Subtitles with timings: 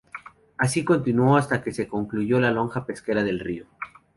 [0.57, 3.67] Así continuó hasta que se concluyó la lonja pesquera del río.